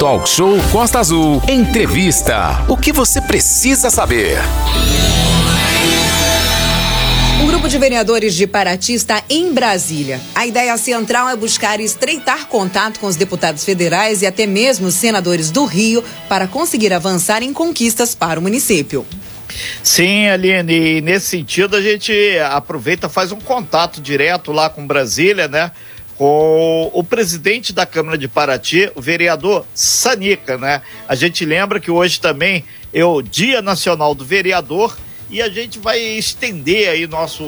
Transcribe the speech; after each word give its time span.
Talk 0.00 0.26
Show 0.26 0.56
Costa 0.72 0.98
Azul. 0.98 1.42
Entrevista. 1.46 2.64
O 2.66 2.74
que 2.74 2.90
você 2.90 3.20
precisa 3.20 3.90
saber? 3.90 4.38
O 7.44 7.46
grupo 7.46 7.68
de 7.68 7.76
vereadores 7.76 8.34
de 8.34 8.46
Paraty 8.46 8.94
está 8.94 9.22
em 9.28 9.52
Brasília. 9.52 10.18
A 10.34 10.46
ideia 10.46 10.74
central 10.78 11.28
é 11.28 11.36
buscar 11.36 11.80
estreitar 11.80 12.46
contato 12.46 12.98
com 12.98 13.08
os 13.08 13.16
deputados 13.16 13.62
federais 13.62 14.22
e 14.22 14.26
até 14.26 14.46
mesmo 14.46 14.86
os 14.86 14.94
senadores 14.94 15.50
do 15.50 15.66
Rio 15.66 16.02
para 16.30 16.46
conseguir 16.46 16.94
avançar 16.94 17.42
em 17.42 17.52
conquistas 17.52 18.14
para 18.14 18.40
o 18.40 18.42
município. 18.42 19.06
Sim, 19.82 20.28
Aline, 20.28 20.96
e 20.96 21.00
nesse 21.02 21.26
sentido 21.26 21.76
a 21.76 21.82
gente 21.82 22.38
aproveita 22.50 23.06
faz 23.06 23.32
um 23.32 23.40
contato 23.40 24.00
direto 24.00 24.50
lá 24.50 24.70
com 24.70 24.86
Brasília, 24.86 25.46
né? 25.46 25.70
Com 26.20 26.90
o 26.92 27.02
presidente 27.02 27.72
da 27.72 27.86
Câmara 27.86 28.18
de 28.18 28.28
Paraty, 28.28 28.92
o 28.94 29.00
vereador 29.00 29.64
Sanica, 29.72 30.58
né? 30.58 30.82
A 31.08 31.14
gente 31.14 31.46
lembra 31.46 31.80
que 31.80 31.90
hoje 31.90 32.20
também 32.20 32.62
é 32.92 33.02
o 33.02 33.22
Dia 33.22 33.62
Nacional 33.62 34.14
do 34.14 34.22
Vereador 34.22 34.98
e 35.30 35.40
a 35.40 35.48
gente 35.48 35.78
vai 35.78 35.98
estender 35.98 36.90
aí 36.90 37.06
nosso 37.06 37.42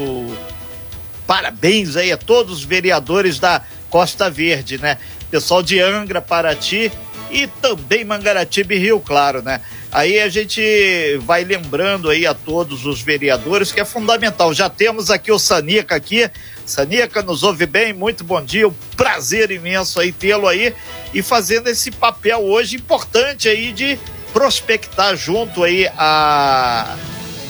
parabéns 1.26 1.96
aí 1.96 2.12
a 2.12 2.16
todos 2.16 2.60
os 2.60 2.64
vereadores 2.64 3.38
da 3.38 3.62
Costa 3.90 4.30
Verde, 4.30 4.78
né? 4.78 4.96
Pessoal 5.30 5.62
de 5.62 5.78
Angra, 5.78 6.22
Paraty 6.22 6.90
e 7.32 7.46
também 7.46 8.04
Mangaratiba 8.04 8.74
e 8.74 8.78
Rio 8.78 9.00
Claro, 9.00 9.42
né? 9.42 9.62
Aí 9.90 10.20
a 10.20 10.28
gente 10.28 11.18
vai 11.22 11.42
lembrando 11.44 12.10
aí 12.10 12.26
a 12.26 12.34
todos 12.34 12.84
os 12.84 13.00
vereadores 13.00 13.72
que 13.72 13.80
é 13.80 13.84
fundamental. 13.84 14.52
Já 14.52 14.68
temos 14.68 15.10
aqui 15.10 15.32
o 15.32 15.38
Sanica 15.38 15.96
aqui. 15.96 16.30
Sanica, 16.66 17.22
nos 17.22 17.42
ouve 17.42 17.64
bem? 17.64 17.92
Muito 17.92 18.22
bom 18.22 18.42
dia. 18.42 18.68
Um 18.68 18.74
prazer 18.96 19.50
imenso 19.50 19.98
aí 19.98 20.12
tê-lo 20.12 20.46
aí 20.46 20.74
e 21.14 21.22
fazendo 21.22 21.68
esse 21.68 21.90
papel 21.90 22.40
hoje 22.40 22.76
importante 22.76 23.48
aí 23.48 23.72
de 23.72 23.98
prospectar 24.32 25.16
junto 25.16 25.64
aí 25.64 25.88
a 25.96 26.96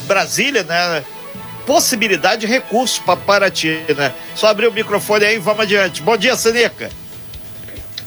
Brasília, 0.07 0.63
né? 0.63 1.05
Possibilidade 1.67 2.43
de 2.43 2.47
recurso 2.47 3.03
para 3.03 3.17
Paraty, 3.17 3.85
né? 3.97 4.15
Só 4.35 4.49
abrir 4.49 4.69
o 4.69 4.73
microfone 4.73 5.25
aí 5.25 5.37
e 5.37 5.39
vamos 5.39 5.63
adiante. 5.63 6.03
Bom 6.03 6.17
dia, 6.17 6.37
Sanica. 6.37 7.02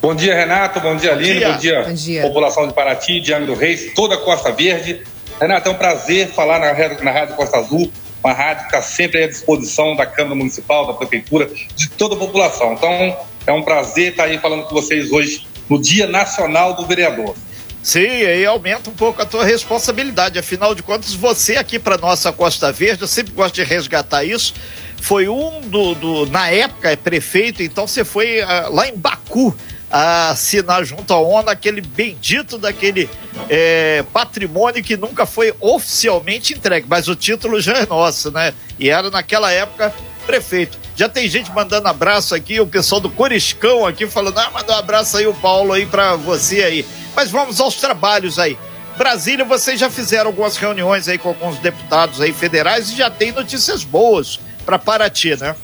Bom 0.06 0.14
dia, 0.14 0.36
Renato. 0.36 0.80
Bom 0.80 0.96
dia, 0.96 1.14
Aline. 1.14 1.44
Bom 1.44 1.58
dia, 1.58 1.82
Bom 1.82 1.94
dia. 1.94 2.22
população 2.22 2.68
de 2.68 2.76
Paraty, 2.76 3.20
de 3.20 3.34
Angra 3.34 3.48
do 3.48 3.56
Reis, 3.56 3.92
toda 3.96 4.14
a 4.14 4.18
Costa 4.20 4.52
Verde. 4.52 5.02
Renato, 5.42 5.68
é 5.68 5.72
um 5.72 5.76
prazer 5.76 6.28
falar 6.28 6.60
na, 6.60 6.68
na 7.04 7.12
Rádio 7.12 7.36
Costa 7.36 7.58
Azul, 7.58 7.92
uma 8.24 8.32
rádio 8.32 8.68
que 8.68 8.76
está 8.76 8.84
sempre 8.84 9.24
à 9.24 9.28
disposição 9.28 9.96
da 9.96 10.06
Câmara 10.06 10.36
Municipal, 10.36 10.86
da 10.86 10.94
Prefeitura, 10.94 11.50
de 11.76 11.90
toda 11.90 12.14
a 12.14 12.20
população. 12.20 12.74
Então, 12.74 13.18
é 13.48 13.52
um 13.52 13.64
prazer 13.64 14.12
estar 14.12 14.26
aí 14.26 14.38
falando 14.38 14.66
com 14.66 14.76
vocês 14.76 15.12
hoje 15.12 15.48
no 15.68 15.82
Dia 15.82 16.06
Nacional 16.06 16.76
do 16.76 16.86
Vereador. 16.86 17.36
Sim, 17.82 18.06
aí 18.06 18.46
aumenta 18.46 18.92
um 18.92 18.94
pouco 18.94 19.24
a 19.24 19.26
tua 19.26 19.44
responsabilidade. 19.44 20.38
Afinal 20.38 20.76
de 20.76 20.84
contas, 20.84 21.16
você 21.16 21.56
aqui 21.56 21.80
para 21.80 21.98
nossa 21.98 22.32
Costa 22.32 22.72
Verde, 22.72 23.02
eu 23.02 23.08
sempre 23.08 23.34
gosto 23.34 23.56
de 23.56 23.64
resgatar 23.64 24.24
isso. 24.24 24.54
Foi 25.02 25.28
um 25.28 25.62
do, 25.62 25.96
do 25.96 26.26
na 26.28 26.48
época 26.52 26.92
é 26.92 26.96
prefeito, 26.96 27.64
então 27.64 27.88
você 27.88 28.06
foi 28.06 28.44
uh, 28.44 28.72
lá 28.72 28.88
em 28.88 28.96
Baku 28.96 29.56
assinar 29.96 30.84
junto 30.84 31.14
à 31.14 31.18
ONU 31.18 31.50
aquele 31.50 31.80
bendito 31.80 32.58
daquele 32.58 33.10
é, 33.50 34.04
patrimônio 34.12 34.84
que 34.84 34.98
nunca 34.98 35.26
foi 35.26 35.54
oficialmente 35.62 36.54
entregue, 36.54 36.86
mas 36.90 37.08
o 37.08 37.16
título 37.16 37.62
já 37.62 37.78
é 37.78 37.86
nosso, 37.86 38.30
né? 38.30 38.54
E 38.78 38.90
era 38.90 39.10
naquela 39.10 39.52
época 39.52 39.94
prefeito. 40.26 40.78
Já 40.98 41.08
tem 41.08 41.30
gente 41.30 41.50
mandando 41.52 41.88
abraço 41.88 42.36
aqui, 42.36 42.60
o 42.60 42.68
pessoal 42.68 43.00
do 43.00 43.10
Coriscão 43.10 43.86
aqui 43.86 44.06
falando, 44.06 44.38
ah, 44.40 44.50
manda 44.52 44.74
um 44.74 44.78
abraço 44.78 45.18
aí 45.18 45.28
o 45.28 45.34
Paulo 45.34 45.72
aí 45.72 45.86
para 45.86 46.16
você 46.16 46.64
aí. 46.64 46.86
Mas 47.16 47.32
vamos 47.32 47.62
aos 47.62 47.76
trabalhos 47.76 48.38
aí. 48.38 48.58
Brasília, 48.98 49.46
vocês 49.46 49.80
já 49.80 49.90
fizeram 49.90 50.28
algumas 50.28 50.58
reuniões 50.58 51.08
aí 51.08 51.18
com 51.18 51.30
alguns 51.30 51.58
deputados 51.60 52.20
aí 52.20 52.34
federais 52.34 52.90
e 52.90 52.96
já 52.96 53.10
tem 53.10 53.32
notícias 53.32 53.84
boas 53.84 54.40
para 54.66 54.80
Paraty, 54.80 55.38
né? 55.38 55.56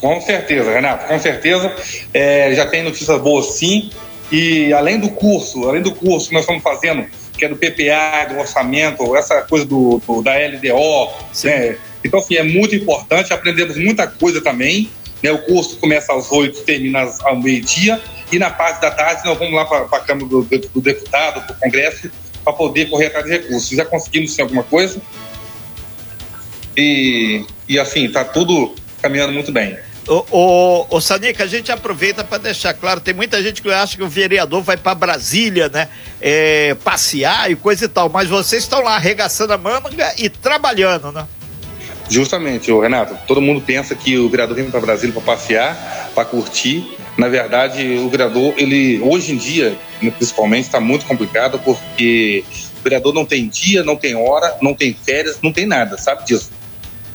Com 0.00 0.20
certeza, 0.20 0.72
Renato, 0.72 1.06
com 1.06 1.18
certeza. 1.18 1.74
É, 2.12 2.54
já 2.54 2.66
tem 2.66 2.82
notícias 2.82 3.20
boas 3.20 3.58
sim. 3.58 3.90
E 4.32 4.72
além 4.72 4.98
do 4.98 5.10
curso, 5.10 5.68
além 5.68 5.82
do 5.82 5.92
curso 5.92 6.28
que 6.28 6.34
nós 6.34 6.42
estamos 6.42 6.62
fazendo, 6.62 7.04
que 7.36 7.44
é 7.44 7.48
do 7.48 7.56
PPA, 7.56 8.26
do 8.28 8.38
orçamento, 8.38 9.16
essa 9.16 9.42
coisa 9.42 9.64
do, 9.64 10.00
do 10.06 10.22
da 10.22 10.32
LDO, 10.36 11.10
né? 11.44 11.76
Então, 12.04 12.18
assim, 12.20 12.36
é 12.36 12.42
muito 12.42 12.74
importante, 12.74 13.32
aprendemos 13.32 13.76
muita 13.76 14.06
coisa 14.06 14.40
também. 14.40 14.90
Né? 15.22 15.30
O 15.30 15.38
curso 15.38 15.76
começa 15.76 16.14
às 16.14 16.30
oito, 16.32 16.62
termina 16.62 17.10
ao 17.22 17.36
meio-dia. 17.36 18.00
E 18.32 18.38
na 18.38 18.48
parte 18.48 18.80
da 18.80 18.90
tarde 18.90 19.22
nós 19.24 19.38
vamos 19.38 19.54
lá 19.54 19.64
para 19.64 19.84
a 19.84 20.00
Câmara 20.00 20.26
do, 20.28 20.42
do 20.42 20.80
Deputado, 20.80 21.44
para 21.46 21.56
o 21.56 21.58
Congresso, 21.58 22.10
para 22.42 22.52
poder 22.52 22.88
correr 22.88 23.06
atrás 23.06 23.26
de 23.26 23.32
recursos. 23.32 23.68
Já 23.68 23.84
conseguimos 23.84 24.32
sim 24.32 24.42
alguma 24.42 24.62
coisa. 24.62 25.00
E, 26.76 27.44
e 27.68 27.78
assim, 27.78 28.06
está 28.06 28.24
tudo 28.24 28.74
caminhando 29.02 29.32
muito 29.32 29.52
bem. 29.52 29.76
Ô, 30.08 30.24
ô, 30.30 30.86
ô 30.96 31.00
Sanica, 31.00 31.44
a 31.44 31.46
gente 31.46 31.70
aproveita 31.70 32.24
para 32.24 32.38
deixar 32.38 32.74
claro, 32.74 33.00
tem 33.00 33.14
muita 33.14 33.42
gente 33.42 33.60
que 33.60 33.70
acha 33.70 33.96
que 33.96 34.02
o 34.02 34.08
vereador 34.08 34.62
vai 34.62 34.76
para 34.76 34.94
Brasília, 34.94 35.68
né? 35.68 35.88
É, 36.20 36.74
passear 36.82 37.50
e 37.50 37.54
coisa 37.54 37.84
e 37.84 37.88
tal, 37.88 38.08
mas 38.08 38.28
vocês 38.28 38.62
estão 38.62 38.82
lá 38.82 38.96
arregaçando 38.96 39.52
a 39.52 39.58
manga 39.58 40.14
e 40.18 40.28
trabalhando, 40.28 41.12
né? 41.12 41.26
Justamente, 42.08 42.72
o 42.72 42.80
Renato, 42.80 43.16
todo 43.26 43.40
mundo 43.40 43.60
pensa 43.60 43.94
que 43.94 44.18
o 44.18 44.28
vereador 44.28 44.56
vem 44.56 44.68
para 44.68 44.80
Brasília 44.80 45.12
para 45.12 45.22
passear, 45.22 46.10
para 46.12 46.24
curtir. 46.24 46.96
Na 47.16 47.28
verdade, 47.28 47.98
o 47.98 48.08
vereador, 48.08 48.54
ele 48.56 49.00
hoje 49.00 49.32
em 49.32 49.36
dia, 49.36 49.78
principalmente, 50.00 50.64
está 50.64 50.80
muito 50.80 51.06
complicado 51.06 51.60
porque 51.60 52.42
o 52.80 52.82
vereador 52.82 53.14
não 53.14 53.24
tem 53.24 53.46
dia, 53.46 53.84
não 53.84 53.94
tem 53.94 54.16
hora, 54.16 54.56
não 54.60 54.74
tem 54.74 54.92
férias, 54.92 55.38
não 55.40 55.52
tem 55.52 55.66
nada, 55.66 55.96
sabe 55.96 56.24
disso? 56.24 56.50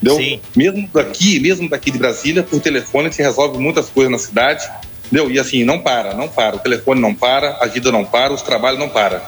Entendeu? 0.05 0.17
Sim. 0.17 0.39
Mesmo 0.55 0.89
daqui, 0.93 1.39
mesmo 1.39 1.67
daqui 1.67 1.89
de 1.89 1.97
Brasília, 1.97 2.43
por 2.43 2.61
telefone 2.61 3.11
se 3.11 3.21
resolve 3.23 3.57
muitas 3.57 3.89
coisas 3.89 4.11
na 4.11 4.19
cidade. 4.19 4.63
Entendeu? 5.05 5.31
E 5.31 5.39
assim, 5.39 5.63
não 5.63 5.79
para, 5.79 6.13
não 6.13 6.27
para. 6.27 6.55
O 6.57 6.59
telefone 6.59 7.01
não 7.01 7.13
para, 7.13 7.57
a 7.59 7.65
vida 7.65 7.91
não 7.91 8.05
para, 8.05 8.33
os 8.33 8.41
trabalhos 8.41 8.79
não 8.79 8.89
param. 8.89 9.21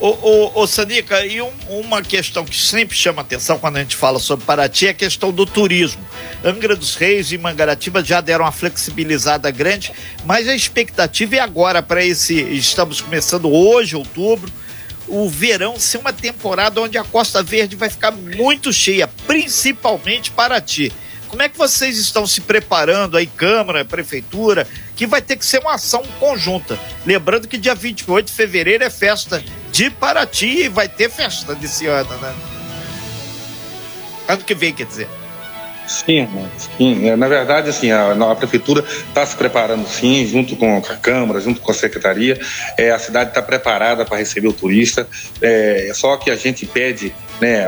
Ô, 0.00 0.10
ô, 0.10 0.62
ô 0.62 0.66
Sanica, 0.66 1.26
e 1.26 1.42
um, 1.42 1.50
uma 1.68 2.02
questão 2.02 2.44
que 2.44 2.56
sempre 2.56 2.96
chama 2.96 3.22
atenção 3.22 3.58
quando 3.58 3.78
a 3.78 3.80
gente 3.80 3.96
fala 3.96 4.20
sobre 4.20 4.44
Paraty 4.44 4.86
é 4.86 4.90
a 4.90 4.94
questão 4.94 5.32
do 5.32 5.44
turismo. 5.44 6.00
Angra 6.44 6.76
dos 6.76 6.94
Reis 6.94 7.32
e 7.32 7.38
Mangaratiba 7.38 8.04
já 8.04 8.20
deram 8.20 8.44
uma 8.44 8.52
flexibilizada 8.52 9.50
grande, 9.50 9.92
mas 10.24 10.46
a 10.48 10.54
expectativa 10.54 11.34
é 11.36 11.40
agora 11.40 11.82
para 11.82 12.04
esse. 12.04 12.40
Estamos 12.40 13.00
começando 13.00 13.52
hoje, 13.52 13.96
outubro 13.96 14.52
o 15.08 15.28
verão 15.28 15.78
ser 15.78 15.98
uma 15.98 16.12
temporada 16.12 16.80
onde 16.80 16.98
a 16.98 17.04
Costa 17.04 17.42
Verde 17.42 17.76
vai 17.76 17.88
ficar 17.88 18.10
muito 18.10 18.72
cheia, 18.72 19.08
principalmente 19.26 20.30
para 20.30 20.60
ti. 20.60 20.92
Como 21.28 21.42
é 21.42 21.48
que 21.48 21.58
vocês 21.58 21.98
estão 21.98 22.26
se 22.26 22.40
preparando 22.40 23.16
aí, 23.16 23.26
Câmara, 23.26 23.84
Prefeitura, 23.84 24.66
que 24.96 25.06
vai 25.06 25.20
ter 25.20 25.36
que 25.36 25.44
ser 25.44 25.60
uma 25.60 25.74
ação 25.74 26.02
conjunta? 26.18 26.78
Lembrando 27.04 27.46
que 27.46 27.58
dia 27.58 27.74
28 27.74 28.26
de 28.26 28.32
fevereiro 28.32 28.82
é 28.82 28.90
festa 28.90 29.42
de 29.70 29.90
Paraty 29.90 30.64
e 30.64 30.68
vai 30.68 30.88
ter 30.88 31.10
festa 31.10 31.54
desse 31.54 31.86
ano, 31.86 32.10
né? 32.18 32.34
Ano 34.26 34.42
que 34.42 34.54
vem, 34.54 34.72
quer 34.72 34.86
dizer. 34.86 35.08
Sim, 35.88 36.28
sim. 36.76 37.08
É, 37.08 37.16
na 37.16 37.26
verdade, 37.26 37.70
assim, 37.70 37.90
a, 37.90 38.12
a 38.12 38.36
prefeitura 38.36 38.84
está 39.08 39.24
se 39.24 39.34
preparando 39.34 39.88
sim, 39.88 40.26
junto 40.26 40.54
com 40.54 40.76
a 40.76 40.96
Câmara, 40.96 41.40
junto 41.40 41.62
com 41.62 41.70
a 41.70 41.74
Secretaria. 41.74 42.38
É, 42.76 42.90
a 42.90 42.98
cidade 42.98 43.30
está 43.30 43.40
preparada 43.40 44.04
para 44.04 44.18
receber 44.18 44.48
o 44.48 44.52
turista. 44.52 45.08
É, 45.40 45.90
só 45.94 46.16
que 46.18 46.30
a 46.30 46.36
gente 46.36 46.66
pede 46.66 47.14
né, 47.40 47.66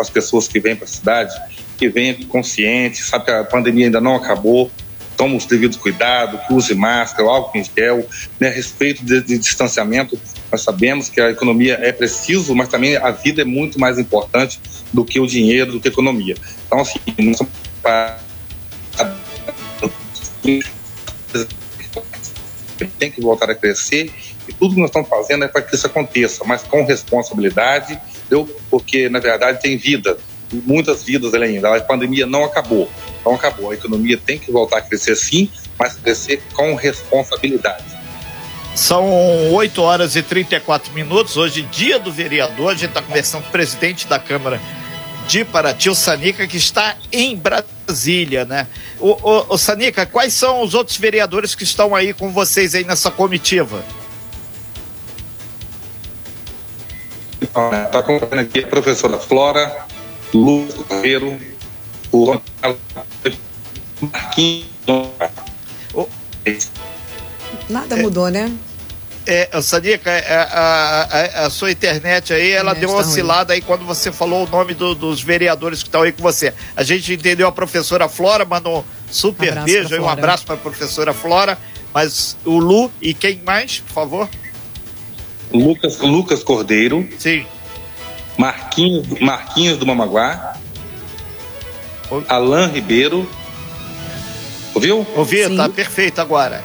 as 0.00 0.08
pessoas 0.08 0.48
que 0.48 0.58
vêm 0.58 0.74
para 0.74 0.86
a 0.86 0.88
cidade 0.88 1.34
que 1.76 1.88
venham 1.88 2.14
conscientes, 2.24 3.06
sabe 3.06 3.24
que 3.24 3.30
a 3.30 3.44
pandemia 3.44 3.86
ainda 3.86 4.00
não 4.00 4.14
acabou, 4.14 4.70
tome 5.20 5.36
os 5.36 5.44
devidos 5.44 5.76
cuidados, 5.76 6.40
que 6.46 6.54
use 6.54 6.74
máscara, 6.74 7.28
álcool 7.28 7.58
em 7.58 7.62
gel, 7.62 8.06
né, 8.40 8.48
respeito 8.48 9.04
de, 9.04 9.20
de, 9.20 9.36
distanciamento. 9.36 10.18
Nós 10.50 10.62
sabemos 10.62 11.10
que 11.10 11.20
a 11.20 11.28
economia 11.28 11.78
é 11.78 11.92
preciso, 11.92 12.54
mas 12.54 12.70
também 12.70 12.96
a 12.96 13.10
vida 13.10 13.42
é 13.42 13.44
muito 13.44 13.78
mais 13.78 13.98
importante 13.98 14.58
do 14.90 15.04
que 15.04 15.20
o 15.20 15.26
dinheiro, 15.26 15.72
do 15.72 15.80
que 15.80 15.88
a 15.88 15.90
economia. 15.90 16.34
Então, 16.66 16.80
assim, 16.80 16.98
nós 17.18 17.38
tem 22.98 23.10
que 23.10 23.20
voltar 23.20 23.50
a 23.50 23.54
crescer 23.54 24.10
e 24.48 24.54
tudo 24.54 24.74
que 24.74 24.80
nós 24.80 24.88
estamos 24.88 25.06
fazendo 25.06 25.44
é 25.44 25.48
para 25.48 25.60
que 25.60 25.74
isso 25.74 25.86
aconteça, 25.86 26.44
mas 26.46 26.62
com 26.62 26.82
responsabilidade, 26.82 28.00
entendeu? 28.24 28.48
porque 28.70 29.10
na 29.10 29.18
verdade 29.18 29.60
tem 29.60 29.76
vida, 29.76 30.16
muitas 30.50 31.04
vidas 31.04 31.34
ainda. 31.34 31.76
A 31.76 31.80
pandemia 31.82 32.24
não 32.24 32.42
acabou, 32.42 32.88
não 33.24 33.34
acabou. 33.34 33.70
A 33.70 33.74
economia 33.74 34.18
tem 34.18 34.38
que 34.38 34.50
voltar 34.50 34.78
a 34.78 34.82
crescer 34.82 35.16
sim, 35.16 35.50
mas 35.78 35.94
crescer 35.94 36.42
com 36.54 36.74
responsabilidade. 36.74 37.84
São 38.74 39.52
8 39.52 39.82
horas 39.82 40.16
e 40.16 40.22
34 40.22 40.92
minutos. 40.92 41.36
Hoje, 41.36 41.62
dia 41.62 41.98
do 41.98 42.12
vereador. 42.12 42.70
A 42.70 42.74
gente 42.74 42.90
está 42.90 43.02
conversando 43.02 43.42
com 43.42 43.48
o 43.48 43.52
presidente 43.52 44.06
da 44.06 44.18
Câmara 44.18 44.60
de 45.26 45.44
Paraty, 45.44 45.88
o 45.88 45.94
Sanica, 45.94 46.46
que 46.46 46.56
está 46.56 46.96
em 47.12 47.36
Brasília, 47.36 48.44
né? 48.44 48.66
O, 48.98 49.10
o, 49.10 49.54
o, 49.54 49.58
Sanica, 49.58 50.04
quais 50.04 50.32
são 50.32 50.60
os 50.62 50.74
outros 50.74 50.96
vereadores 50.96 51.54
que 51.54 51.62
estão 51.62 51.94
aí 51.94 52.12
com 52.12 52.32
vocês 52.32 52.74
aí 52.74 52.84
nessa 52.84 53.12
comitiva? 53.12 53.84
Está 57.40 57.98
acompanhando 57.98 58.40
aqui 58.40 58.64
a 58.64 58.66
professora 58.66 59.18
Flora, 59.18 59.86
Lucas 60.34 60.74
Correiro, 60.86 61.38
o 62.12 62.40
Marquinhos. 64.00 64.68
Nada 67.68 67.96
mudou, 67.96 68.28
né? 68.28 68.52
É, 69.26 69.60
Sadiqa, 69.60 70.10
é, 70.10 70.34
a, 70.34 71.08
a, 71.42 71.46
a, 71.46 71.50
sua 71.50 71.70
internet 71.70 72.32
aí, 72.32 72.50
ela 72.50 72.74
deu 72.74 72.88
uma 72.88 73.02
tá 73.02 73.08
oscilada 73.08 73.52
ruim. 73.52 73.60
aí 73.60 73.66
quando 73.66 73.84
você 73.84 74.10
falou 74.10 74.46
o 74.46 74.50
nome 74.50 74.74
do, 74.74 74.94
dos 74.94 75.22
vereadores 75.22 75.82
que 75.82 75.88
estão 75.88 76.02
aí 76.02 76.10
com 76.10 76.22
você. 76.22 76.54
A 76.74 76.82
gente 76.82 77.12
entendeu 77.12 77.46
a 77.46 77.52
professora 77.52 78.08
Flora, 78.08 78.44
mandou 78.44 78.80
um 78.80 78.84
super 79.12 79.56
um 79.58 79.64
beijo 79.64 79.94
aí, 79.94 80.00
um 80.00 80.08
abraço 80.08 80.44
para 80.46 80.54
a 80.54 80.58
professora 80.58 81.12
Flora. 81.12 81.58
Mas 81.92 82.36
o 82.44 82.58
Lu 82.58 82.90
e 83.00 83.12
quem 83.12 83.40
mais, 83.44 83.80
por 83.80 83.92
favor? 83.92 84.28
Lucas, 85.52 85.98
Lucas 85.98 86.42
Cordeiro. 86.42 87.08
Sim. 87.18 87.44
Marquinhos, 88.38 89.06
Marquinhos 89.20 89.76
do 89.76 89.86
Mamaguá. 89.86 90.56
Alain 92.28 92.68
Ribeiro. 92.68 93.28
Ouviu? 94.74 95.06
Ouvi, 95.16 95.44
Sim. 95.44 95.56
tá 95.56 95.68
perfeito 95.68 96.20
agora. 96.20 96.64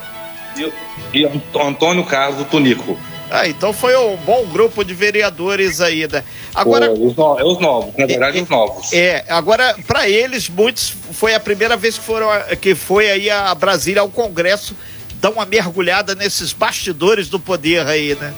E, 0.56 1.20
e 1.20 1.26
Antônio 1.54 2.04
Carlos 2.04 2.38
do 2.38 2.44
Tunico. 2.44 2.96
Ah, 3.30 3.48
então 3.48 3.72
foi 3.72 3.96
um 3.96 4.16
bom 4.18 4.46
grupo 4.46 4.84
de 4.84 4.94
vereadores 4.94 5.80
aí, 5.80 6.06
né? 6.10 6.22
Agora, 6.54 6.88
Pô, 6.88 7.06
os, 7.06 7.16
no, 7.16 7.38
é 7.40 7.44
os 7.44 7.58
novos, 7.58 7.96
na 7.96 8.06
verdade, 8.06 8.38
é, 8.38 8.42
os 8.42 8.48
novos. 8.48 8.92
É, 8.92 9.24
agora, 9.28 9.74
para 9.86 10.08
eles, 10.08 10.48
muitos, 10.48 10.94
foi 11.12 11.34
a 11.34 11.40
primeira 11.40 11.76
vez 11.76 11.98
que 11.98 12.04
foram, 12.04 12.28
que 12.60 12.74
foi 12.74 13.10
aí 13.10 13.28
a 13.28 13.52
Brasília 13.54 14.00
ao 14.00 14.08
Congresso 14.08 14.76
dar 15.20 15.30
uma 15.30 15.44
mergulhada 15.44 16.14
nesses 16.14 16.52
bastidores 16.52 17.28
do 17.28 17.40
poder 17.40 17.84
aí, 17.86 18.14
né? 18.14 18.32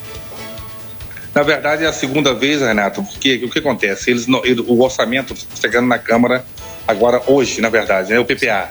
Na 1.35 1.43
verdade, 1.43 1.85
é 1.85 1.87
a 1.87 1.93
segunda 1.93 2.33
vez, 2.35 2.63
Renato, 2.63 3.03
porque 3.03 3.45
o 3.45 3.51
que 3.51 3.59
acontece? 3.59 4.11
Eles, 4.11 4.27
o 4.27 4.83
orçamento 4.83 5.35
chegando 5.61 5.87
na 5.87 5.99
Câmara 5.99 6.45
agora, 6.89 7.23
hoje, 7.27 7.61
na 7.61 7.69
verdade, 7.69 8.11
né? 8.11 8.19
O 8.19 8.25
PPA. 8.25 8.69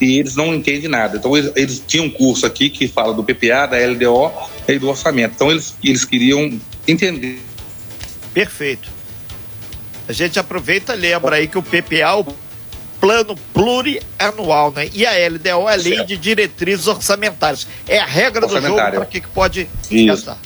E 0.00 0.18
eles 0.18 0.34
não 0.34 0.54
entendem 0.54 0.88
nada. 0.88 1.18
Então, 1.18 1.36
eles, 1.36 1.52
eles 1.54 1.84
tinham 1.86 2.06
um 2.06 2.10
curso 2.10 2.46
aqui 2.46 2.70
que 2.70 2.88
fala 2.88 3.12
do 3.12 3.22
PPA, 3.22 3.66
da 3.66 3.76
LDO 3.76 4.32
e 4.66 4.78
do 4.78 4.88
orçamento. 4.88 5.34
Então, 5.36 5.50
eles, 5.50 5.76
eles 5.84 6.04
queriam 6.04 6.58
entender. 6.88 7.38
Perfeito. 8.32 8.88
A 10.08 10.12
gente 10.12 10.38
aproveita 10.38 10.94
e 10.94 10.98
lembra 10.98 11.36
aí 11.36 11.46
que 11.46 11.58
o 11.58 11.62
PPA, 11.62 12.16
o 12.16 12.34
plano 12.98 13.36
plurianual, 13.52 14.72
né? 14.72 14.88
E 14.92 15.06
a 15.06 15.12
LDO 15.28 15.68
é 15.68 15.72
a 15.72 15.76
lei 15.76 15.94
certo. 15.96 16.08
de 16.08 16.16
diretrizes 16.16 16.86
orçamentárias. 16.86 17.68
É 17.86 17.98
a 17.98 18.06
regra 18.06 18.46
do 18.46 18.60
jogo 18.60 18.74
para 18.74 19.04
que, 19.04 19.20
que 19.20 19.28
pode 19.28 19.68
gastar. 20.06 20.38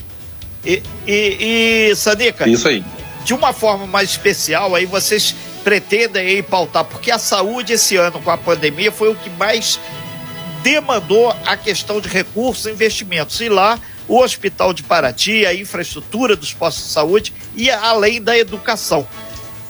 E, 0.65 0.83
e, 1.07 1.89
e 1.91 1.95
Sanica, 1.95 2.49
Isso 2.49 2.67
aí. 2.67 2.83
de 3.23 3.33
uma 3.33 3.53
forma 3.53 3.85
mais 3.85 4.09
especial, 4.09 4.73
aí 4.73 4.85
vocês 4.85 5.35
pretendem 5.65 6.43
pautar, 6.43 6.85
porque 6.85 7.09
a 7.09 7.17
saúde 7.17 7.73
esse 7.73 7.97
ano 7.97 8.21
com 8.21 8.29
a 8.29 8.37
pandemia 8.37 8.91
foi 8.91 9.09
o 9.09 9.15
que 9.15 9.31
mais 9.31 9.79
demandou 10.61 11.35
a 11.43 11.57
questão 11.57 11.99
de 11.99 12.07
recursos 12.07 12.67
e 12.67 12.69
investimentos. 12.69 13.41
E 13.41 13.49
lá 13.49 13.79
o 14.07 14.19
Hospital 14.21 14.73
de 14.73 14.83
Paraty, 14.83 15.43
a 15.43 15.55
infraestrutura 15.55 16.35
dos 16.35 16.53
postos 16.53 16.85
de 16.85 16.91
saúde 16.91 17.33
e 17.55 17.71
além 17.71 18.21
da 18.21 18.37
educação. 18.37 19.07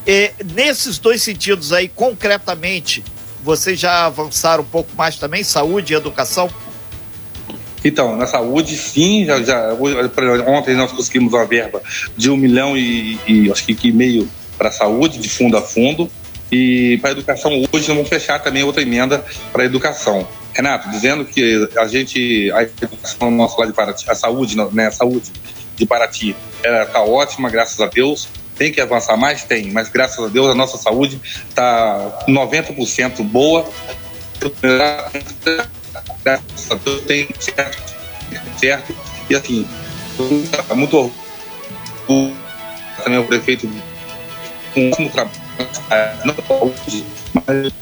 É, 0.05 0.33
nesses 0.53 0.99
dois 0.99 1.23
sentidos 1.23 1.71
aí, 1.71 1.87
concretamente, 1.87 3.01
vocês 3.41 3.79
já 3.79 4.05
avançaram 4.05 4.63
um 4.63 4.67
pouco 4.67 4.91
mais 4.97 5.15
também, 5.15 5.45
saúde 5.45 5.93
e 5.93 5.95
educação? 5.95 6.49
Então, 7.85 8.17
na 8.17 8.27
saúde, 8.27 8.75
sim, 8.75 9.25
já, 9.25 9.41
já 9.41 9.73
ontem 10.45 10.75
nós 10.75 10.91
conseguimos 10.91 11.31
uma 11.31 11.45
verba 11.45 11.81
de 12.17 12.29
um 12.29 12.35
milhão 12.35 12.75
e, 12.75 13.17
e 13.25 13.49
acho 13.49 13.65
que, 13.65 13.73
que 13.73 13.91
meio 13.91 14.29
para 14.57 14.69
a 14.69 14.71
saúde, 14.71 15.19
de 15.19 15.29
fundo 15.29 15.57
a 15.57 15.61
fundo. 15.61 16.09
E 16.51 16.97
para 17.01 17.09
a 17.09 17.13
educação, 17.13 17.51
hoje 17.71 17.87
vamos 17.87 18.07
fechar 18.07 18.39
também 18.39 18.63
outra 18.63 18.81
emenda 18.81 19.25
para 19.51 19.63
a 19.63 19.65
educação. 19.65 20.27
Renato, 20.53 20.89
dizendo 20.89 21.25
que 21.25 21.67
a 21.77 21.87
gente, 21.87 22.51
a 22.51 22.63
educação 22.63 23.31
nossa 23.31 23.59
lá 23.59 23.65
de 23.65 23.73
Paraty, 23.73 24.09
a 24.09 24.15
saúde, 24.15 24.55
né, 24.71 24.87
a 24.87 24.91
saúde 24.91 25.31
de 25.75 25.85
Paraty, 25.85 26.35
está 26.63 27.01
ótima, 27.01 27.49
graças 27.49 27.79
a 27.81 27.87
Deus. 27.87 28.29
Tem 28.57 28.71
que 28.71 28.79
avançar 28.79 29.17
mais? 29.17 29.43
Tem, 29.43 29.69
mas 29.71 29.89
graças 29.89 30.23
a 30.23 30.29
Deus 30.29 30.49
a 30.49 30.55
nossa 30.55 30.77
saúde 30.77 31.19
está 31.49 32.23
90% 32.27 33.21
boa. 33.23 33.65
Graças 34.61 36.71
a 36.71 36.75
Deus 36.75 37.01
tem 37.01 37.27
certo, 37.37 37.95
certo. 38.57 38.95
E 39.29 39.35
assim, 39.35 39.67
muito 40.73 41.11
orgulho 42.07 42.33
também 43.03 43.19
o 43.19 43.25
prefeito 43.25 43.69
um 44.75 45.09
trabalho, 45.09 45.31
não 46.25 46.35
saúde, 46.47 47.05
mas 47.33 47.73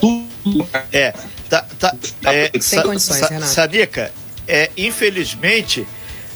tudo. 0.00 0.68
É, 0.92 1.12
tá, 1.48 1.66
tá, 1.78 1.94
é, 2.24 2.50
Sem 2.60 2.82
condições, 2.82 3.18
sa, 3.18 3.28
Renato. 3.28 3.52
Sadica, 3.52 4.12
é, 4.46 4.70
infelizmente 4.76 5.86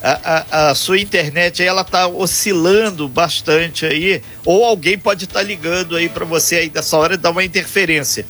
a, 0.03 0.21
a, 0.57 0.71
a, 0.71 0.75
sua 0.75 0.99
internet 0.99 1.63
ela 1.63 1.85
tá 1.85 2.07
oscilando 2.07 3.09
bastante 3.09 3.85
aí, 3.85 4.23
ou 4.45 4.65
alguém 4.65 4.99
pode 4.99 5.25
estar 5.25 5.41
tá 5.41 5.43
ligando 5.45 5.95
aí 5.97 6.09
para 6.09 6.25
você 6.25 6.57
aí 6.57 6.69
dessa 6.71 6.97
hora 6.97 7.15
e 7.15 7.17
dar 7.17 7.31
uma 7.31 7.45
interferência. 7.45 8.27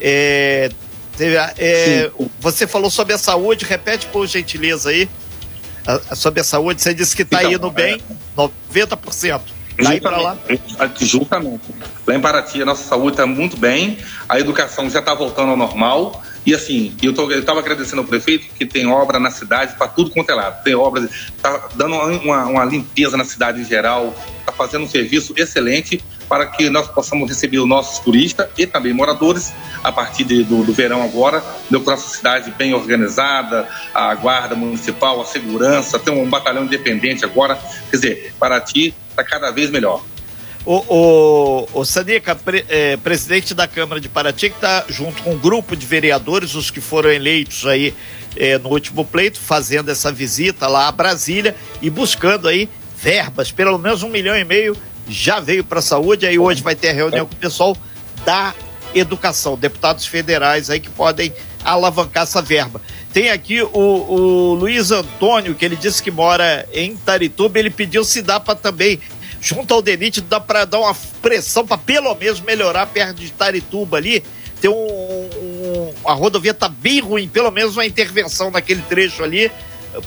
É, 0.00 0.70
é, 1.58 2.10
você 2.40 2.66
falou 2.66 2.90
sobre 2.90 3.12
a 3.12 3.18
saúde, 3.18 3.64
repete 3.64 4.06
por 4.06 4.26
gentileza 4.26 4.90
aí. 4.90 5.08
A, 5.86 6.14
sobre 6.14 6.40
a 6.40 6.44
saúde, 6.44 6.80
você 6.80 6.94
disse 6.94 7.14
que 7.14 7.22
está 7.22 7.40
então, 7.42 7.52
indo 7.52 7.70
bem, 7.70 8.00
é... 8.10 8.40
90%. 8.40 9.40
Daí 9.80 10.00
para 10.00 10.16
lá? 10.18 10.36
Justamente. 10.98 11.62
Lá 12.06 12.14
em 12.14 12.20
Paraty, 12.20 12.62
a 12.62 12.64
nossa 12.64 12.84
saúde 12.84 13.12
está 13.12 13.26
muito 13.26 13.56
bem, 13.56 13.98
a 14.28 14.38
educação 14.38 14.88
já 14.90 14.98
está 14.98 15.14
voltando 15.14 15.50
ao 15.50 15.56
normal. 15.56 16.22
E 16.44 16.52
assim, 16.52 16.94
eu 17.00 17.12
estava 17.38 17.60
agradecendo 17.60 18.02
ao 18.02 18.06
prefeito 18.06 18.52
que 18.54 18.66
tem 18.66 18.86
obra 18.86 19.20
na 19.20 19.30
cidade 19.30 19.76
para 19.76 19.86
tudo 19.86 20.10
quanto 20.10 20.30
é 20.30 20.34
lado. 20.34 20.62
Tem 20.64 20.74
obras, 20.74 21.04
está 21.04 21.68
dando 21.76 21.94
uma, 21.94 22.46
uma, 22.46 22.64
limpeza 22.64 23.16
na 23.16 23.24
cidade 23.24 23.60
em 23.60 23.64
geral, 23.64 24.12
está 24.40 24.50
fazendo 24.50 24.84
um 24.84 24.88
serviço 24.88 25.32
excelente 25.36 26.02
para 26.32 26.46
que 26.46 26.70
nós 26.70 26.88
possamos 26.88 27.28
receber 27.28 27.58
os 27.58 27.68
nossos 27.68 27.98
turistas 27.98 28.48
e 28.56 28.66
também 28.66 28.94
moradores 28.94 29.52
a 29.84 29.92
partir 29.92 30.24
de, 30.24 30.42
do, 30.42 30.64
do, 30.64 30.72
verão 30.72 31.02
agora. 31.02 31.44
Deu 31.68 31.82
com 31.82 31.90
nossa 31.90 32.08
cidade 32.08 32.50
bem 32.52 32.72
organizada, 32.72 33.68
a 33.92 34.14
guarda 34.14 34.54
municipal, 34.54 35.20
a 35.20 35.26
segurança, 35.26 35.98
tem 35.98 36.10
um 36.10 36.26
batalhão 36.30 36.64
independente 36.64 37.22
agora. 37.22 37.56
Quer 37.90 37.96
dizer, 37.98 38.34
Paraty 38.40 38.94
está 39.10 39.22
cada 39.22 39.50
vez 39.50 39.68
melhor. 39.68 40.02
O, 40.64 40.76
o, 40.88 41.68
o 41.74 41.84
Sanica, 41.84 42.34
pre, 42.34 42.64
é, 42.66 42.96
presidente 42.96 43.52
da 43.52 43.68
Câmara 43.68 44.00
de 44.00 44.08
Paraty, 44.08 44.48
que 44.48 44.56
está 44.56 44.86
junto 44.88 45.22
com 45.22 45.32
um 45.32 45.38
grupo 45.38 45.76
de 45.76 45.84
vereadores, 45.84 46.54
os 46.54 46.70
que 46.70 46.80
foram 46.80 47.10
eleitos 47.10 47.66
aí 47.66 47.92
é, 48.38 48.56
no 48.56 48.70
último 48.70 49.04
pleito, 49.04 49.38
fazendo 49.38 49.90
essa 49.90 50.10
visita 50.10 50.66
lá 50.66 50.88
a 50.88 50.92
Brasília 50.92 51.54
e 51.82 51.90
buscando 51.90 52.48
aí 52.48 52.70
verbas, 52.96 53.52
pelo 53.52 53.76
menos 53.76 54.02
um 54.02 54.08
milhão 54.08 54.34
e 54.34 54.44
meio 54.44 54.74
já 55.08 55.40
veio 55.40 55.64
para 55.64 55.80
a 55.80 55.82
saúde, 55.82 56.26
aí 56.26 56.38
hoje 56.38 56.62
vai 56.62 56.74
ter 56.74 56.90
a 56.90 56.92
reunião 56.92 57.26
com 57.26 57.34
o 57.34 57.38
pessoal 57.38 57.76
da 58.24 58.54
educação, 58.94 59.56
deputados 59.56 60.06
federais 60.06 60.70
aí 60.70 60.80
que 60.80 60.90
podem 60.90 61.32
alavancar 61.64 62.24
essa 62.24 62.42
verba. 62.42 62.80
Tem 63.12 63.30
aqui 63.30 63.62
o, 63.62 63.68
o 63.72 64.54
Luiz 64.54 64.90
Antônio, 64.90 65.54
que 65.54 65.64
ele 65.64 65.76
disse 65.76 66.02
que 66.02 66.10
mora 66.10 66.66
em 66.72 66.96
Tarituba, 66.96 67.58
ele 67.58 67.70
pediu 67.70 68.04
se 68.04 68.22
dá 68.22 68.40
para 68.40 68.54
também 68.54 69.00
junto 69.40 69.74
ao 69.74 69.82
DENIT, 69.82 70.20
dá 70.22 70.38
para 70.38 70.64
dar 70.64 70.78
uma 70.78 70.94
pressão 71.20 71.66
para 71.66 71.76
pelo 71.76 72.14
menos 72.14 72.40
melhorar 72.40 72.86
perto 72.86 73.16
de 73.16 73.30
Tarituba 73.32 73.96
ali. 73.96 74.22
Tem 74.60 74.70
um, 74.70 74.74
um, 74.74 75.92
a 76.04 76.12
rodovia 76.12 76.54
tá 76.54 76.68
bem 76.68 77.00
ruim, 77.00 77.28
pelo 77.28 77.50
menos 77.50 77.76
uma 77.76 77.84
intervenção 77.84 78.50
naquele 78.50 78.80
trecho 78.82 79.24
ali, 79.24 79.50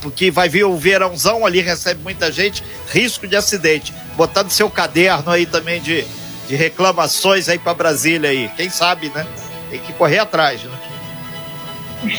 porque 0.02 0.32
vai 0.32 0.50
vir 0.50 0.66
o 0.66 0.78
verãozão 0.78 1.46
ali, 1.46 1.62
recebe 1.62 2.02
muita 2.02 2.32
gente, 2.32 2.64
risco 2.92 3.28
de 3.28 3.36
acidente. 3.36 3.94
Botar 4.16 4.44
no 4.44 4.50
seu 4.50 4.70
caderno 4.70 5.32
aí 5.32 5.46
também 5.46 5.82
de, 5.82 6.06
de 6.48 6.56
reclamações 6.56 7.50
aí 7.50 7.60
para 7.60 7.74
Brasília 7.74 8.30
aí. 8.30 8.50
Quem 8.56 8.70
sabe, 8.70 9.12
né? 9.14 9.26
Tem 9.70 9.80
que 9.80 9.94
correr 9.94 10.20
atrás, 10.20 10.64
né? 10.64 10.72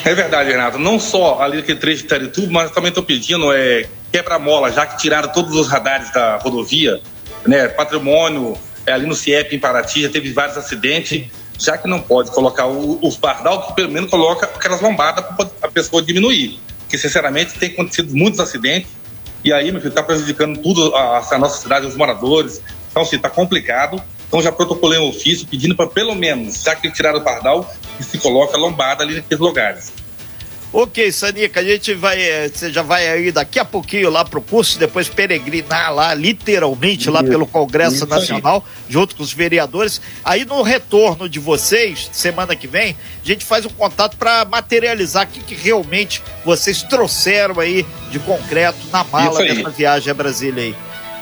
É 0.05 0.15
verdade, 0.15 0.51
Renato. 0.51 0.79
Não 0.79 0.99
só 0.99 1.41
ali 1.41 1.59
aquele 1.59 1.79
trecho 1.79 2.03
de 2.03 2.09
Tarituba, 2.09 2.49
mas 2.51 2.71
também 2.71 2.89
estou 2.89 3.05
pedindo 3.05 3.53
é, 3.53 3.89
quebra-mola, 4.11 4.71
já 4.73 4.87
que 4.87 4.99
tiraram 4.99 5.33
todos 5.33 5.55
os 5.55 5.69
radares 5.69 6.13
da 6.13 6.37
rodovia, 6.37 7.01
né? 7.47 7.69
Patrimônio, 7.69 8.57
é, 8.85 8.93
ali 8.93 9.07
no 9.07 9.15
CIEP, 9.15 9.55
em 9.55 9.59
Paraty, 9.59 10.03
já 10.03 10.09
teve 10.09 10.33
vários 10.33 10.57
acidentes, 10.57 11.27
já 11.59 11.77
que 11.79 11.89
não 11.89 12.01
pode 12.01 12.31
colocar 12.31 12.67
o, 12.67 12.99
os 13.03 13.17
que 13.17 13.75
pelo 13.75 13.91
menos 13.91 14.11
coloca 14.11 14.47
aquelas 14.47 14.81
lombadas 14.81 15.25
para 15.37 15.49
a 15.63 15.71
pessoa 15.71 16.03
diminuir. 16.03 16.61
Porque, 16.87 16.97
sinceramente, 16.97 17.59
tem 17.59 17.71
acontecido 17.71 18.17
muitos 18.17 18.39
acidentes, 18.39 18.91
e 19.45 19.53
aí, 19.53 19.71
meu 19.71 19.81
filho, 19.81 19.91
está 19.91 20.03
prejudicando 20.03 20.59
tudo 20.61 20.95
a, 20.95 21.19
a, 21.19 21.39
nossa 21.39 21.61
cidade, 21.61 21.87
os 21.87 21.97
moradores. 21.97 22.61
Então, 22.91 23.03
assim, 23.03 23.17
está 23.17 23.29
complicado. 23.29 24.03
Então, 24.27 24.43
já 24.43 24.51
protocolei 24.51 24.99
um 24.99 25.09
ofício 25.09 25.47
pedindo 25.47 25.77
para, 25.77 25.87
pelo 25.87 26.15
menos, 26.15 26.63
já 26.63 26.75
que 26.75 26.91
tiraram 26.91 27.21
o 27.21 27.23
pardal, 27.23 27.73
que 27.97 28.03
se 28.03 28.19
coloca 28.19 28.57
lombada 28.57 29.05
ali 29.05 29.15
naqueles 29.15 29.39
lugares. 29.39 29.93
Ok, 30.79 31.11
Sanica, 31.11 31.61
a 31.61 31.65
gente 31.65 31.95
vai, 31.95 32.21
eh, 32.21 32.51
você 32.53 32.71
já 32.71 32.83
vai 32.83 33.09
aí 33.09 33.33
daqui 33.33 33.59
a 33.59 33.65
pouquinho 33.65 34.11
lá 34.11 34.27
pro 34.27 34.43
curso, 34.43 34.79
depois 34.79 35.09
peregrinar 35.09 35.91
lá, 35.91 36.13
literalmente, 36.13 37.09
lá 37.09 37.25
pelo 37.25 37.47
Congresso 37.47 37.97
Isso 37.97 38.07
Nacional, 38.07 38.63
junto 38.87 39.17
com 39.17 39.23
os 39.23 39.33
vereadores. 39.33 40.03
Aí 40.23 40.45
no 40.45 40.61
retorno 40.61 41.31
de 41.31 41.39
vocês, 41.39 42.11
semana 42.13 42.55
que 42.55 42.67
vem, 42.67 42.95
a 43.25 43.27
gente 43.27 43.43
faz 43.43 43.65
um 43.65 43.71
contato 43.71 44.19
para 44.19 44.45
materializar 44.45 45.25
o 45.25 45.29
que, 45.29 45.41
que, 45.41 45.55
realmente 45.55 46.23
vocês 46.45 46.83
trouxeram 46.83 47.59
aí 47.59 47.87
de 48.11 48.19
concreto 48.19 48.77
na 48.93 49.03
mala 49.03 49.43
dessa 49.43 49.71
viagem 49.71 50.11
a 50.11 50.15
Brasília 50.15 50.63
aí. 50.63 50.75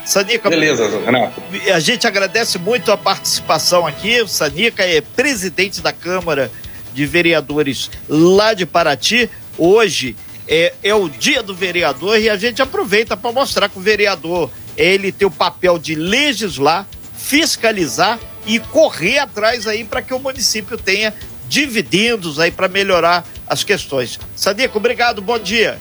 Sanica, 0.05 0.51
Beleza, 0.51 0.85
Renato. 0.99 1.41
A 1.73 1.79
gente 1.79 2.09
agradece 2.09 2.59
muito 2.59 2.91
a 2.91 2.97
participação 2.97 3.87
aqui. 3.87 4.21
O 4.21 4.27
Sanica 4.27 4.83
é 4.83 5.01
presidente 5.01 5.81
da 5.81 5.93
Câmara 5.93 6.51
de 6.93 7.07
Vereadores 7.07 7.91
lá 8.09 8.55
de 8.55 8.65
Paraty 8.65 9.29
hoje 9.59 10.17
é, 10.47 10.75
é 10.83 10.95
o 10.95 11.09
dia 11.09 11.43
do 11.43 11.55
vereador 11.55 12.19
e 12.19 12.29
a 12.29 12.37
gente 12.37 12.61
aproveita 12.61 13.17
para 13.17 13.33
mostrar 13.33 13.69
que 13.69 13.79
o 13.79 13.83
vereador 13.83 14.51
ele 14.77 15.13
tem 15.13 15.27
o 15.27 15.31
papel 15.31 15.79
de 15.79 15.95
legislar, 15.95 16.87
fiscalizar 17.17 18.19
e 18.47 18.59
correr 18.59 19.19
atrás 19.19 19.67
aí 19.67 19.85
para 19.85 20.03
que 20.03 20.13
o 20.13 20.19
município 20.19 20.77
tenha 20.77 21.15
dividendos 21.49 22.39
aí 22.39 22.51
para 22.51 22.69
melhorar 22.69 23.25
as 23.47 23.65
questões. 23.65 24.19
Sadico, 24.35 24.79
obrigado, 24.79 25.23
bom 25.23 25.39
dia. 25.39 25.79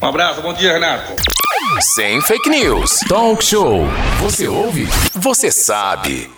Um 0.00 0.06
abraço, 0.06 0.40
bom 0.40 0.54
dia, 0.54 0.72
Renato. 0.72 1.14
Sem 1.80 2.20
fake 2.22 2.48
news. 2.48 3.00
Talk 3.08 3.44
show. 3.44 3.84
Você 4.20 4.48
ouve? 4.48 4.88
Você 5.14 5.50
sabe. 5.50 6.37